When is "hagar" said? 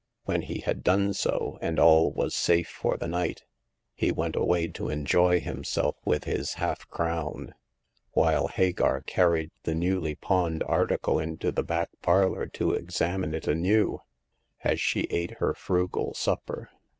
8.55-8.95, 9.03-9.03